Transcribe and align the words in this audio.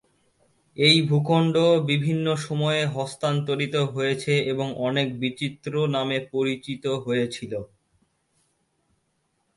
এই 0.77 0.97
ভূখণ্ড 1.09 1.55
বিভিন্ন 1.89 2.27
সময়ে 2.45 2.81
হস্তান্তরিত 2.95 3.75
হয়েছে 3.93 4.33
এবং 4.51 4.67
অনেক 4.87 5.07
বিচিত্র 5.19 5.73
নামে 5.95 6.17
পরিচিত 6.31 6.83
হয়েছিল। 7.05 7.53